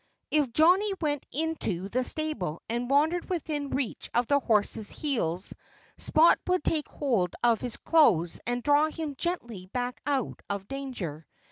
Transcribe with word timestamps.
If 0.31 0.51
Johnnie 0.51 0.93
went 0.99 1.27
into 1.31 1.87
the 1.87 2.03
stable 2.03 2.63
and 2.67 2.89
wandered 2.89 3.29
within 3.29 3.69
reach 3.69 4.09
of 4.15 4.25
the 4.25 4.39
horses' 4.39 4.89
heels 4.89 5.53
Spot 5.99 6.39
would 6.47 6.63
take 6.63 6.87
hold 6.87 7.35
of 7.43 7.61
his 7.61 7.77
clothes 7.77 8.39
and 8.47 8.63
draw 8.63 8.89
him 8.89 9.13
gently 9.15 9.67
back 9.67 10.01
out 10.07 10.41
of 10.49 10.67
danger. 10.67 11.27